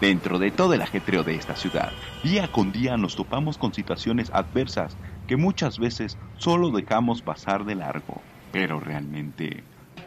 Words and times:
Dentro 0.00 0.38
de 0.38 0.52
todo 0.52 0.74
el 0.74 0.82
ajetreo 0.82 1.24
de 1.24 1.34
esta 1.34 1.56
ciudad, 1.56 1.90
día 2.22 2.46
con 2.52 2.70
día 2.70 2.96
nos 2.96 3.16
topamos 3.16 3.58
con 3.58 3.74
situaciones 3.74 4.30
adversas 4.32 4.96
que 5.26 5.36
muchas 5.36 5.80
veces 5.80 6.16
solo 6.36 6.70
dejamos 6.70 7.20
pasar 7.20 7.64
de 7.64 7.74
largo. 7.74 8.22
Pero 8.52 8.78
realmente, 8.78 9.64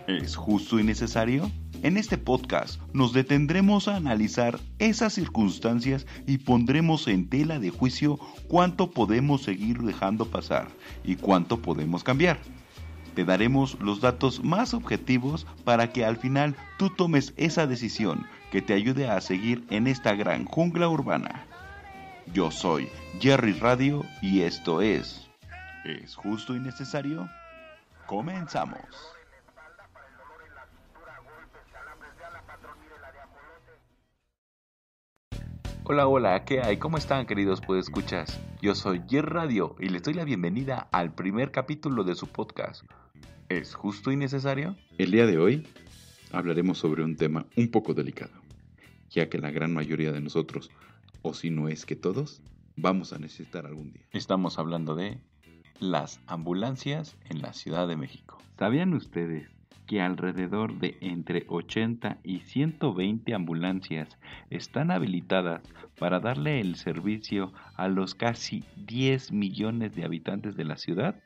¿es 0.07 0.37
justo 0.37 0.79
y 0.79 0.83
necesario? 0.83 1.51
En 1.83 1.97
este 1.97 2.17
podcast 2.17 2.79
nos 2.93 3.11
detendremos 3.11 3.89
a 3.89 3.97
analizar 3.97 4.61
esas 4.79 5.11
circunstancias 5.11 6.07
y 6.25 6.37
pondremos 6.37 7.09
en 7.09 7.27
tela 7.27 7.59
de 7.59 7.71
juicio 7.71 8.17
cuánto 8.47 8.91
podemos 8.91 9.41
seguir 9.41 9.79
dejando 9.79 10.25
pasar 10.25 10.69
y 11.03 11.17
cuánto 11.17 11.61
podemos 11.61 12.05
cambiar. 12.05 12.39
Te 13.13 13.25
daremos 13.25 13.77
los 13.81 13.99
datos 13.99 14.41
más 14.41 14.73
objetivos 14.73 15.45
para 15.65 15.91
que 15.91 16.05
al 16.05 16.15
final 16.15 16.55
tú 16.77 16.89
tomes 16.91 17.33
esa 17.35 17.67
decisión 17.67 18.25
que 18.51 18.61
te 18.61 18.73
ayude 18.73 19.09
a 19.09 19.21
seguir 19.21 19.65
en 19.69 19.87
esta 19.87 20.13
gran 20.13 20.45
jungla 20.45 20.89
urbana. 20.89 21.45
Yo 22.33 22.51
soy 22.51 22.89
Jerry 23.19 23.53
Radio 23.53 24.03
y 24.21 24.41
esto 24.41 24.81
es... 24.81 25.27
¿Es 25.85 26.15
justo 26.15 26.55
y 26.55 26.59
necesario? 26.59 27.27
Comenzamos. 28.05 28.85
Hola, 35.85 36.07
hola, 36.07 36.45
¿qué 36.45 36.61
hay? 36.61 36.77
¿Cómo 36.77 36.97
están 36.97 37.25
queridos 37.25 37.59
pues 37.59 37.85
escuchas? 37.85 38.39
Yo 38.61 38.75
soy 38.75 39.01
Jerry 39.09 39.27
Radio 39.27 39.75
y 39.79 39.89
les 39.89 40.03
doy 40.03 40.13
la 40.13 40.23
bienvenida 40.23 40.87
al 40.91 41.13
primer 41.13 41.51
capítulo 41.51 42.03
de 42.03 42.15
su 42.15 42.27
podcast. 42.27 42.83
¿Es 43.49 43.73
justo 43.73 44.11
y 44.11 44.15
necesario? 44.15 44.75
El 44.97 45.11
día 45.11 45.25
de 45.25 45.37
hoy 45.37 45.67
hablaremos 46.31 46.77
sobre 46.77 47.03
un 47.03 47.15
tema 47.15 47.45
un 47.57 47.69
poco 47.69 47.93
delicado, 47.93 48.31
ya 49.11 49.29
que 49.29 49.37
la 49.37 49.51
gran 49.51 49.73
mayoría 49.73 50.11
de 50.11 50.21
nosotros, 50.21 50.71
o 51.21 51.33
si 51.33 51.49
no 51.49 51.69
es 51.69 51.85
que 51.85 51.95
todos, 51.95 52.41
vamos 52.75 53.13
a 53.13 53.19
necesitar 53.19 53.65
algún 53.65 53.91
día. 53.91 54.05
Estamos 54.11 54.57
hablando 54.57 54.95
de 54.95 55.19
las 55.79 56.21
ambulancias 56.27 57.17
en 57.29 57.41
la 57.41 57.53
Ciudad 57.53 57.87
de 57.87 57.97
México. 57.97 58.37
¿Sabían 58.57 58.93
ustedes 58.93 59.49
que 59.87 60.01
alrededor 60.01 60.79
de 60.79 60.97
entre 61.01 61.45
80 61.49 62.19
y 62.23 62.39
120 62.39 63.33
ambulancias 63.33 64.17
están 64.49 64.91
habilitadas 64.91 65.61
para 65.99 66.19
darle 66.19 66.61
el 66.61 66.75
servicio 66.75 67.51
a 67.75 67.89
los 67.89 68.15
casi 68.15 68.63
10 68.85 69.33
millones 69.33 69.93
de 69.95 70.05
habitantes 70.05 70.55
de 70.55 70.63
la 70.63 70.77
ciudad? 70.77 71.21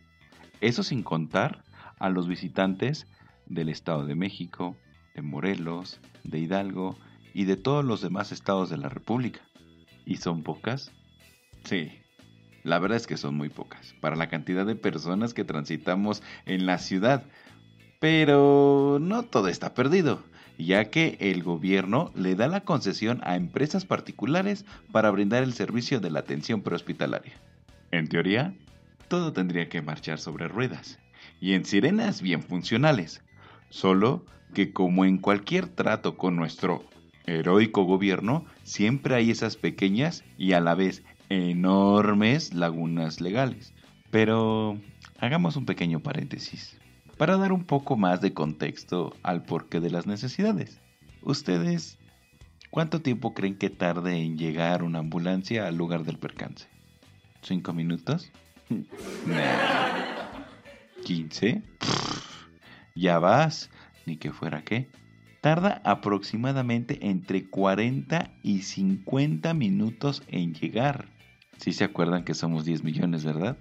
Eso 0.62 0.82
sin 0.82 1.04
contar 1.04 1.64
a 2.00 2.10
los 2.10 2.28
visitantes 2.28 3.08
del 3.46 3.70
Estado 3.70 4.06
de 4.06 4.16
México, 4.16 4.76
de 5.14 5.22
Morelos, 5.22 6.00
de 6.24 6.40
Hidalgo 6.40 6.98
y 7.36 7.44
de 7.44 7.58
todos 7.58 7.84
los 7.84 8.00
demás 8.02 8.32
estados 8.32 8.70
de 8.70 8.78
la 8.78 8.88
República. 8.88 9.42
¿Y 10.06 10.18
son 10.18 10.42
pocas? 10.42 10.94
Sí, 11.66 11.92
la 12.64 12.80
verdad 12.80 12.96
es 12.96 13.08
que 13.08 13.18
son 13.18 13.36
muy 13.36 13.50
pocas 13.50 13.94
para 14.00 14.16
la 14.16 14.30
cantidad 14.30 14.66
de 14.66 14.78
personas 14.78 15.34
que 15.34 15.44
transitamos 15.44 16.24
en 16.46 16.66
la 16.66 16.78
ciudad. 16.78 17.26
Pero 18.00 19.00
no 19.02 19.24
todo 19.24 19.50
está 19.50 19.74
perdido, 19.74 20.24
ya 20.58 20.86
que 20.86 21.18
el 21.20 21.44
gobierno 21.44 22.10
le 22.16 22.36
da 22.36 22.48
la 22.48 22.62
concesión 22.62 23.20
a 23.26 23.36
empresas 23.36 23.84
particulares 23.84 24.66
para 24.94 25.12
brindar 25.12 25.44
el 25.44 25.54
servicio 25.54 26.00
de 26.00 26.12
la 26.12 26.22
atención 26.22 26.62
prehospitalaria. 26.62 27.34
En 27.92 28.08
teoría, 28.08 28.56
todo 29.10 29.34
tendría 29.34 29.68
que 29.68 29.82
marchar 29.82 30.20
sobre 30.20 30.48
ruedas 30.48 31.00
y 31.42 31.52
en 31.52 31.66
sirenas 31.66 32.22
bien 32.22 32.44
funcionales. 32.44 33.22
Solo 33.70 34.26
que 34.54 34.72
como 34.72 35.04
en 35.04 35.18
cualquier 35.18 35.68
trato 35.68 36.16
con 36.16 36.38
nuestro 36.38 36.86
heroico 37.26 37.84
gobierno, 37.84 38.46
siempre 38.64 39.16
hay 39.16 39.32
esas 39.32 39.58
pequeñas 39.58 40.24
y 40.38 40.54
a 40.54 40.60
la 40.60 40.76
vez 40.76 41.04
enormes 41.30 42.54
lagunas 42.54 43.22
legales. 43.22 43.74
Pero 44.12 44.80
hagamos 45.20 45.56
un 45.56 45.66
pequeño 45.66 46.00
paréntesis 46.02 46.78
para 47.18 47.38
dar 47.38 47.52
un 47.52 47.64
poco 47.64 47.98
más 47.98 48.22
de 48.22 48.34
contexto 48.34 49.16
al 49.24 49.44
porqué 49.44 49.80
de 49.80 49.90
las 49.90 50.06
necesidades. 50.06 50.80
Ustedes, 51.22 51.98
¿cuánto 52.70 53.02
tiempo 53.02 53.34
creen 53.34 53.58
que 53.58 53.70
tarde 53.70 54.18
en 54.18 54.38
llegar 54.38 54.84
una 54.84 55.00
ambulancia 55.00 55.68
al 55.68 55.76
lugar 55.78 56.04
del 56.04 56.20
percance? 56.20 56.68
¿Cinco 57.42 57.74
minutos? 57.74 58.32
¿15? 61.06 61.64
ya 62.96 63.20
vas, 63.20 63.70
ni 64.06 64.18
que 64.18 64.32
fuera 64.32 64.64
qué. 64.64 64.90
Tarda 65.46 65.80
aproximadamente 65.84 67.08
entre 67.08 67.46
40 67.48 68.32
y 68.42 68.64
50 68.64 69.54
minutos 69.54 70.24
en 70.28 70.56
llegar. 70.56 71.06
Si 71.60 71.72
se 71.72 71.84
acuerdan 71.84 72.24
que 72.24 72.34
somos 72.34 72.66
10 72.66 72.84
millones, 72.84 73.24
¿verdad? 73.24 73.56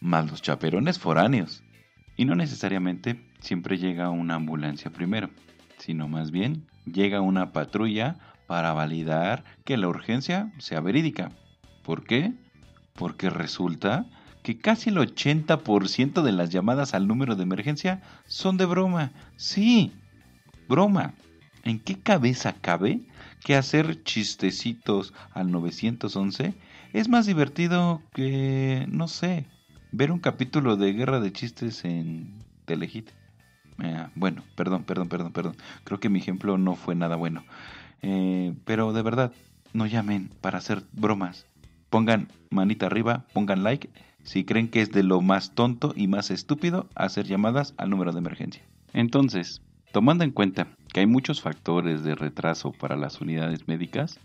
Más 0.00 0.28
los 0.28 0.42
chaperones 0.42 0.98
foráneos. 0.98 1.62
Y 2.16 2.24
no 2.24 2.34
necesariamente 2.34 3.24
siempre 3.38 3.78
llega 3.78 4.10
una 4.10 4.34
ambulancia 4.34 4.90
primero, 4.90 5.30
sino 5.76 6.08
más 6.08 6.32
bien 6.32 6.66
llega 6.86 7.20
una 7.20 7.52
patrulla 7.52 8.18
para 8.48 8.72
validar 8.72 9.44
que 9.64 9.76
la 9.76 9.86
urgencia 9.86 10.52
sea 10.58 10.80
verídica. 10.80 11.30
¿Por 11.84 12.02
qué? 12.02 12.32
Porque 12.94 13.30
resulta 13.30 14.06
que 14.42 14.58
casi 14.58 14.90
el 14.90 14.96
80% 14.96 16.22
de 16.22 16.32
las 16.32 16.50
llamadas 16.50 16.94
al 16.94 17.06
número 17.06 17.36
de 17.36 17.44
emergencia 17.44 18.02
son 18.26 18.56
de 18.56 18.66
broma. 18.66 19.12
Sí, 19.36 19.92
broma. 20.68 21.14
¿En 21.68 21.80
qué 21.80 21.98
cabeza 21.98 22.54
cabe 22.54 23.02
que 23.44 23.54
hacer 23.54 24.02
chistecitos 24.02 25.12
al 25.32 25.50
911 25.50 26.54
es 26.94 27.08
más 27.10 27.26
divertido 27.26 28.00
que, 28.14 28.86
no 28.88 29.06
sé, 29.06 29.44
ver 29.92 30.10
un 30.10 30.18
capítulo 30.18 30.78
de 30.78 30.94
Guerra 30.94 31.20
de 31.20 31.30
Chistes 31.30 31.84
en 31.84 32.32
Telehit? 32.64 33.10
Eh, 33.82 34.06
bueno, 34.14 34.44
perdón, 34.56 34.84
perdón, 34.84 35.10
perdón, 35.10 35.32
perdón. 35.34 35.56
Creo 35.84 36.00
que 36.00 36.08
mi 36.08 36.20
ejemplo 36.20 36.56
no 36.56 36.74
fue 36.74 36.94
nada 36.94 37.16
bueno. 37.16 37.44
Eh, 38.00 38.54
pero 38.64 38.94
de 38.94 39.02
verdad, 39.02 39.32
no 39.74 39.84
llamen 39.84 40.30
para 40.40 40.56
hacer 40.56 40.84
bromas. 40.92 41.44
Pongan 41.90 42.28
manita 42.48 42.86
arriba, 42.86 43.26
pongan 43.34 43.62
like 43.62 43.90
si 44.22 44.44
creen 44.44 44.68
que 44.68 44.80
es 44.80 44.90
de 44.90 45.02
lo 45.02 45.20
más 45.20 45.54
tonto 45.54 45.92
y 45.94 46.08
más 46.08 46.30
estúpido 46.30 46.88
hacer 46.94 47.26
llamadas 47.26 47.74
al 47.76 47.90
número 47.90 48.12
de 48.12 48.20
emergencia. 48.20 48.62
Entonces, 48.94 49.60
tomando 49.92 50.24
en 50.24 50.30
cuenta 50.30 50.68
que 50.92 51.00
hay 51.00 51.06
muchos 51.06 51.40
factores 51.40 52.02
de 52.04 52.14
retraso 52.14 52.72
para 52.72 52.96
las 52.96 53.20
unidades 53.20 53.68
médicas, 53.68 54.20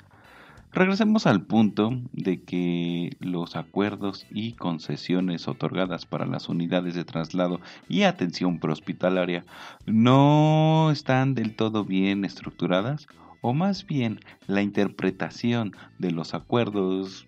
regresemos 0.72 1.28
al 1.28 1.46
punto 1.46 1.92
de 2.12 2.42
que 2.42 3.16
los 3.20 3.56
acuerdos 3.56 4.26
y 4.32 4.54
concesiones 4.54 5.48
otorgadas 5.48 6.06
para 6.06 6.26
las 6.26 6.50
unidades 6.50 6.96
de 6.96 7.06
traslado 7.06 7.62
y 7.88 8.04
atención 8.04 8.60
prehospitalaria 8.60 9.46
no 9.86 10.90
están 10.92 11.36
del 11.36 11.56
todo 11.56 11.86
bien 11.86 12.26
estructuradas 12.26 13.08
o 13.42 13.54
más 13.54 13.86
bien 13.86 14.20
la 14.48 14.62
interpretación 14.62 15.74
de 16.00 16.12
los 16.12 16.34
acuerdos 16.34 17.28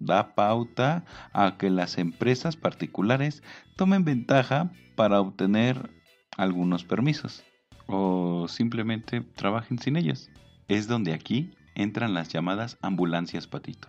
da 0.00 0.34
pauta 0.34 1.04
a 1.32 1.56
que 1.58 1.70
las 1.70 1.98
empresas 1.98 2.56
particulares 2.56 3.42
tomen 3.76 4.04
ventaja 4.04 4.72
para 4.96 5.20
obtener 5.20 5.90
algunos 6.36 6.82
permisos 6.84 7.44
o 7.92 8.48
simplemente 8.48 9.20
trabajen 9.20 9.78
sin 9.78 9.96
ellos. 9.96 10.30
Es 10.66 10.88
donde 10.88 11.12
aquí 11.12 11.52
entran 11.74 12.14
las 12.14 12.28
llamadas 12.28 12.78
ambulancias 12.80 13.46
patito. 13.46 13.88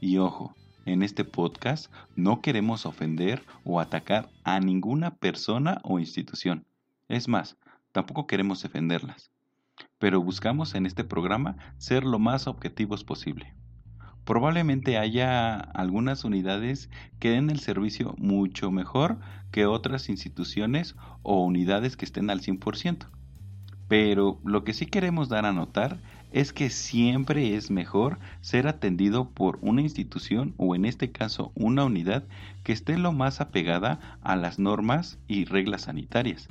Y 0.00 0.18
ojo, 0.18 0.54
en 0.84 1.02
este 1.02 1.24
podcast 1.24 1.92
no 2.14 2.40
queremos 2.40 2.86
ofender 2.86 3.42
o 3.64 3.80
atacar 3.80 4.28
a 4.44 4.60
ninguna 4.60 5.16
persona 5.16 5.80
o 5.82 5.98
institución. 5.98 6.66
Es 7.08 7.26
más, 7.26 7.56
tampoco 7.92 8.26
queremos 8.26 8.62
defenderlas. 8.62 9.30
Pero 9.98 10.22
buscamos 10.22 10.74
en 10.74 10.86
este 10.86 11.02
programa 11.02 11.56
ser 11.78 12.04
lo 12.04 12.18
más 12.18 12.46
objetivos 12.46 13.02
posible 13.02 13.54
probablemente 14.28 14.98
haya 14.98 15.58
algunas 15.58 16.22
unidades 16.22 16.90
que 17.18 17.30
den 17.30 17.48
el 17.48 17.60
servicio 17.60 18.14
mucho 18.18 18.70
mejor 18.70 19.20
que 19.50 19.64
otras 19.64 20.10
instituciones 20.10 20.96
o 21.22 21.42
unidades 21.42 21.96
que 21.96 22.04
estén 22.04 22.28
al 22.28 22.42
100%. 22.42 23.08
Pero 23.88 24.38
lo 24.44 24.64
que 24.64 24.74
sí 24.74 24.86
queremos 24.86 25.28
dar 25.28 25.46
a 25.46 25.52
notar 25.52 25.98
es 26.30 26.52
que 26.52 26.68
siempre 26.68 27.56
es 27.56 27.70
mejor 27.70 28.18
ser 28.42 28.68
atendido 28.68 29.30
por 29.30 29.58
una 29.62 29.80
institución 29.80 30.54
o 30.58 30.74
en 30.74 30.84
este 30.84 31.10
caso 31.10 31.52
una 31.54 31.84
unidad 31.84 32.24
que 32.64 32.72
esté 32.72 32.98
lo 32.98 33.12
más 33.12 33.40
apegada 33.40 34.18
a 34.22 34.36
las 34.36 34.58
normas 34.58 35.18
y 35.26 35.46
reglas 35.46 35.82
sanitarias, 35.82 36.48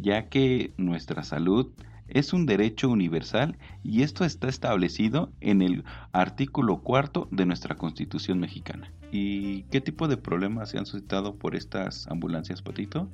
ya 0.00 0.28
que 0.28 0.72
nuestra 0.78 1.24
salud 1.24 1.68
es 2.08 2.32
un 2.32 2.46
derecho 2.46 2.88
universal 2.88 3.56
y 3.82 4.02
esto 4.02 4.24
está 4.24 4.48
establecido 4.48 5.30
en 5.40 5.62
el 5.62 5.84
artículo 6.12 6.78
cuarto 6.82 7.28
de 7.30 7.46
nuestra 7.46 7.76
Constitución 7.76 8.38
mexicana. 8.38 8.90
¿Y 9.10 9.62
qué 9.64 9.80
tipo 9.80 10.08
de 10.08 10.16
problemas 10.16 10.70
se 10.70 10.78
han 10.78 10.86
suscitado 10.86 11.36
por 11.36 11.54
estas 11.54 12.06
ambulancias, 12.08 12.62
Patito? 12.62 13.08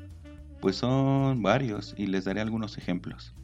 Pues 0.61 0.77
son 0.77 1.43
varios 1.43 1.95
y 1.97 2.07
les 2.07 2.25
daré 2.25 2.41
algunos 2.41 2.79
ejemplos. 2.79 3.35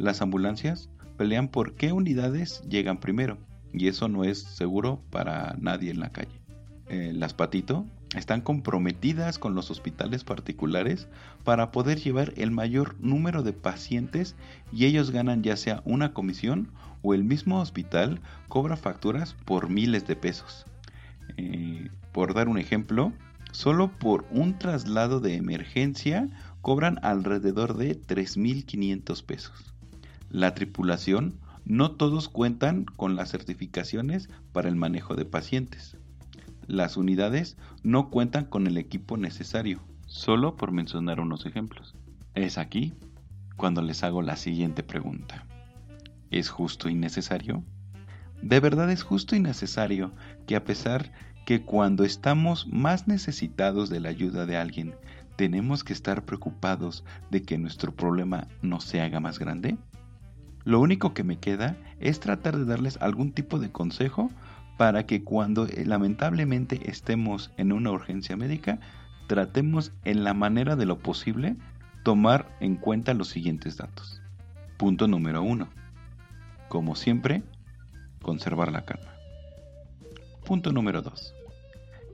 Las 0.00 0.22
ambulancias 0.22 0.88
pelean 1.18 1.48
por 1.48 1.74
qué 1.74 1.92
unidades 1.92 2.62
llegan 2.66 3.00
primero 3.00 3.36
y 3.70 3.88
eso 3.88 4.08
no 4.08 4.24
es 4.24 4.38
seguro 4.38 5.02
para 5.10 5.56
nadie 5.60 5.90
en 5.90 6.00
la 6.00 6.08
calle. 6.08 6.40
Eh, 6.88 7.12
las 7.14 7.34
Patito 7.34 7.84
están 8.16 8.40
comprometidas 8.40 9.38
con 9.38 9.54
los 9.54 9.70
hospitales 9.70 10.24
particulares 10.24 11.06
para 11.44 11.70
poder 11.70 12.00
llevar 12.00 12.32
el 12.38 12.50
mayor 12.50 12.96
número 12.98 13.42
de 13.42 13.52
pacientes 13.52 14.36
y 14.72 14.86
ellos 14.86 15.10
ganan 15.10 15.42
ya 15.42 15.58
sea 15.58 15.82
una 15.84 16.14
comisión 16.14 16.72
o 17.02 17.12
el 17.12 17.22
mismo 17.22 17.60
hospital 17.60 18.22
cobra 18.48 18.78
facturas 18.78 19.34
por 19.44 19.68
miles 19.68 20.06
de 20.06 20.16
pesos. 20.16 20.64
Eh, 21.36 21.90
por 22.12 22.32
dar 22.32 22.48
un 22.48 22.56
ejemplo, 22.56 23.12
solo 23.52 23.98
por 23.98 24.24
un 24.30 24.58
traslado 24.58 25.20
de 25.20 25.34
emergencia 25.34 26.30
cobran 26.62 26.98
alrededor 27.02 27.76
de 27.76 28.00
3.500 28.00 29.22
pesos. 29.26 29.74
La 30.30 30.54
tripulación 30.54 31.40
no 31.64 31.90
todos 31.90 32.28
cuentan 32.28 32.84
con 32.84 33.16
las 33.16 33.32
certificaciones 33.32 34.28
para 34.52 34.68
el 34.68 34.76
manejo 34.76 35.16
de 35.16 35.24
pacientes. 35.24 35.96
Las 36.68 36.96
unidades 36.96 37.56
no 37.82 38.10
cuentan 38.10 38.44
con 38.44 38.68
el 38.68 38.76
equipo 38.76 39.16
necesario, 39.16 39.80
solo 40.06 40.56
por 40.56 40.70
mencionar 40.70 41.18
unos 41.18 41.46
ejemplos. 41.46 41.96
Es 42.36 42.58
aquí 42.58 42.94
cuando 43.56 43.82
les 43.82 44.04
hago 44.04 44.22
la 44.22 44.36
siguiente 44.36 44.84
pregunta. 44.84 45.46
¿Es 46.30 46.48
justo 46.48 46.88
y 46.88 46.94
necesario? 46.94 47.64
De 48.40 48.60
verdad 48.60 48.88
es 48.92 49.02
justo 49.02 49.34
y 49.34 49.40
necesario 49.40 50.12
que 50.46 50.54
a 50.54 50.62
pesar 50.62 51.10
que 51.44 51.62
cuando 51.62 52.04
estamos 52.04 52.68
más 52.68 53.08
necesitados 53.08 53.90
de 53.90 53.98
la 53.98 54.10
ayuda 54.10 54.46
de 54.46 54.56
alguien, 54.56 54.94
tenemos 55.34 55.82
que 55.82 55.92
estar 55.92 56.24
preocupados 56.24 57.04
de 57.30 57.42
que 57.42 57.58
nuestro 57.58 57.92
problema 57.92 58.46
no 58.62 58.80
se 58.80 59.00
haga 59.00 59.18
más 59.18 59.40
grande? 59.40 59.76
Lo 60.64 60.80
único 60.80 61.14
que 61.14 61.24
me 61.24 61.38
queda 61.38 61.76
es 62.00 62.20
tratar 62.20 62.56
de 62.56 62.64
darles 62.64 62.98
algún 63.00 63.32
tipo 63.32 63.58
de 63.58 63.70
consejo 63.70 64.30
para 64.76 65.06
que 65.06 65.24
cuando 65.24 65.66
eh, 65.66 65.84
lamentablemente 65.86 66.80
estemos 66.90 67.50
en 67.56 67.72
una 67.72 67.90
urgencia 67.90 68.36
médica, 68.36 68.78
tratemos 69.26 69.92
en 70.04 70.24
la 70.24 70.34
manera 70.34 70.76
de 70.76 70.86
lo 70.86 70.98
posible 70.98 71.56
tomar 72.02 72.48
en 72.60 72.76
cuenta 72.76 73.14
los 73.14 73.28
siguientes 73.28 73.76
datos. 73.76 74.22
Punto 74.78 75.06
número 75.06 75.42
uno. 75.42 75.68
Como 76.68 76.94
siempre, 76.94 77.42
conservar 78.22 78.72
la 78.72 78.84
calma. 78.84 79.10
Punto 80.44 80.72
número 80.72 81.02
2. 81.02 81.34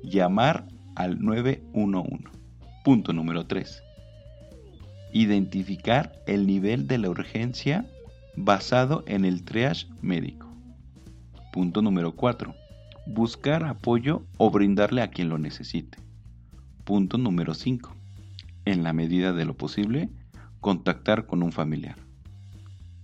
Llamar 0.03 0.67
al 0.95 1.21
911. 1.21 2.25
Punto 2.85 3.13
número 3.13 3.47
3. 3.47 3.83
Identificar 5.13 6.13
el 6.27 6.47
nivel 6.47 6.87
de 6.87 6.99
la 6.99 7.09
urgencia 7.09 7.87
basado 8.37 9.03
en 9.07 9.25
el 9.25 9.45
triage 9.45 9.89
médico. 10.03 10.47
Punto 11.53 11.81
número 11.83 12.15
4. 12.15 12.55
Buscar 13.07 13.65
apoyo 13.65 14.27
o 14.37 14.51
brindarle 14.51 15.03
a 15.03 15.11
quien 15.11 15.29
lo 15.29 15.39
necesite. 15.39 15.99
Punto 16.85 17.19
número 17.19 17.55
5. 17.55 17.97
En 18.67 18.83
la 18.83 18.93
medida 18.93 19.33
de 19.33 19.45
lo 19.45 19.57
posible, 19.57 20.11
contactar 20.61 21.27
con 21.27 21.43
un 21.43 21.53
familiar. 21.53 21.97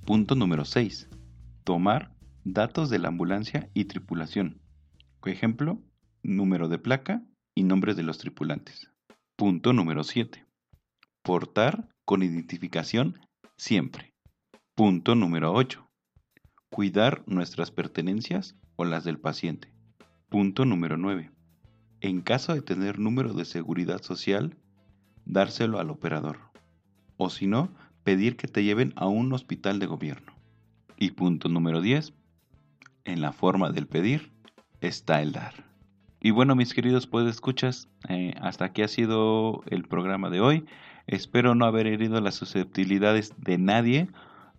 Punto 0.05 0.35
número 0.35 0.65
6. 0.65 1.09
Tomar 1.65 2.13
datos 2.45 2.91
de 2.91 2.99
la 2.99 3.09
ambulancia 3.09 3.71
y 3.73 3.87
tripulación. 3.87 4.61
Por 5.21 5.31
ejemplo, 5.31 5.81
número 6.23 6.69
de 6.69 6.79
placa 6.79 7.23
y 7.55 7.63
nombres 7.63 7.97
de 7.97 8.03
los 8.03 8.19
tripulantes. 8.19 8.91
Punto 9.37 9.73
número 9.73 10.05
7. 10.05 10.45
Portar 11.23 11.89
con 12.05 12.23
identificación 12.23 13.19
siempre. 13.57 14.12
Punto 14.85 15.15
número 15.15 15.53
8. 15.53 15.89
Cuidar 16.69 17.23
nuestras 17.27 17.71
pertenencias 17.71 18.57
o 18.75 18.85
las 18.85 19.05
del 19.05 19.17
paciente. 19.17 19.73
Punto 20.29 20.65
número 20.65 20.97
9. 20.97 21.31
En 22.01 22.21
caso 22.21 22.53
de 22.53 22.63
tener 22.63 22.99
número 22.99 23.33
de 23.33 23.45
seguridad 23.45 24.03
social, 24.03 24.57
dárselo 25.25 25.79
al 25.79 25.89
operador. 25.89 26.41
O 27.17 27.31
si 27.31 27.47
no, 27.47 27.71
pedir 28.03 28.37
que 28.37 28.49
te 28.49 28.65
lleven 28.65 28.93
a 28.97 29.07
un 29.07 29.33
hospital 29.33 29.79
de 29.79 29.87
gobierno. 29.87 30.33
Y 30.97 31.13
punto 31.13 31.49
número 31.49 31.81
10. 31.81 32.13
En 33.05 33.21
la 33.21 33.31
forma 33.31 33.71
del 33.71 33.87
pedir 33.87 34.33
está 34.81 35.23
el 35.23 35.31
dar. 35.31 35.65
Y 36.21 36.33
bueno, 36.33 36.57
mis 36.57 36.75
queridos 36.75 37.07
pues 37.07 37.29
escuchas, 37.29 37.89
eh, 38.09 38.35
hasta 38.41 38.65
aquí 38.65 38.83
ha 38.83 38.89
sido 38.89 39.63
el 39.67 39.85
programa 39.85 40.29
de 40.29 40.41
hoy. 40.41 40.65
Espero 41.07 41.55
no 41.55 41.67
haber 41.67 41.87
herido 41.87 42.21
las 42.21 42.35
susceptibilidades 42.35 43.33
de 43.39 43.59
nadie 43.59 44.09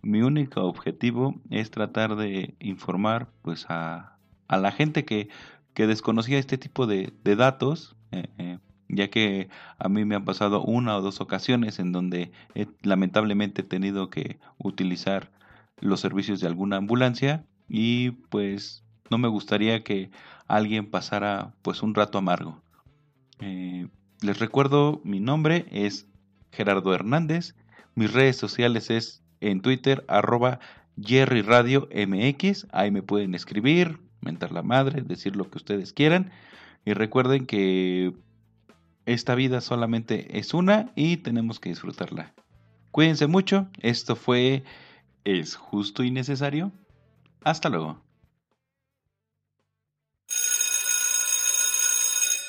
mi 0.04 0.22
único 0.22 0.62
objetivo 0.62 1.40
es 1.50 1.70
tratar 1.70 2.16
de 2.16 2.54
informar 2.60 3.28
pues 3.42 3.66
a, 3.68 4.16
a 4.48 4.58
la 4.58 4.70
gente 4.70 5.04
que, 5.04 5.28
que, 5.72 5.86
desconocía 5.86 6.38
este 6.38 6.58
tipo 6.58 6.86
de, 6.86 7.12
de 7.24 7.36
datos, 7.36 7.96
eh, 8.12 8.28
eh, 8.38 8.58
ya 8.88 9.08
que 9.08 9.48
a 9.78 9.88
mí 9.88 10.04
me 10.04 10.14
han 10.14 10.24
pasado 10.24 10.62
una 10.62 10.96
o 10.96 11.02
dos 11.02 11.20
ocasiones 11.20 11.78
en 11.78 11.92
donde 11.92 12.30
he, 12.54 12.68
lamentablemente 12.82 13.62
he 13.62 13.64
tenido 13.64 14.10
que 14.10 14.38
utilizar 14.58 15.32
los 15.80 16.00
servicios 16.00 16.40
de 16.40 16.46
alguna 16.46 16.76
ambulancia 16.76 17.44
y 17.68 18.10
pues 18.10 18.84
no 19.10 19.18
me 19.18 19.28
gustaría 19.28 19.82
que 19.82 20.10
alguien 20.46 20.90
pasara 20.90 21.54
pues 21.62 21.82
un 21.82 21.94
rato 21.94 22.18
amargo. 22.18 22.62
Eh, 23.40 23.88
les 24.20 24.38
recuerdo, 24.38 25.00
mi 25.02 25.20
nombre 25.20 25.66
es 25.70 26.06
Gerardo 26.52 26.94
Hernández, 26.94 27.56
mis 27.94 28.12
redes 28.12 28.36
sociales 28.36 28.90
es 28.90 29.23
en 29.50 29.60
Twitter, 29.60 30.04
arroba 30.08 30.60
Jerry 31.00 31.42
Radio 31.42 31.88
MX. 31.94 32.66
Ahí 32.72 32.90
me 32.90 33.02
pueden 33.02 33.34
escribir, 33.34 33.98
mentar 34.20 34.52
la 34.52 34.62
madre, 34.62 35.02
decir 35.02 35.36
lo 35.36 35.50
que 35.50 35.58
ustedes 35.58 35.92
quieran. 35.92 36.30
Y 36.84 36.92
recuerden 36.92 37.46
que 37.46 38.14
esta 39.06 39.34
vida 39.34 39.60
solamente 39.60 40.38
es 40.38 40.54
una 40.54 40.92
y 40.94 41.18
tenemos 41.18 41.60
que 41.60 41.70
disfrutarla. 41.70 42.32
Cuídense 42.90 43.26
mucho. 43.26 43.68
Esto 43.80 44.16
fue 44.16 44.64
Es 45.24 45.56
justo 45.56 46.04
y 46.04 46.10
necesario. 46.10 46.72
Hasta 47.42 47.68
luego. 47.68 48.03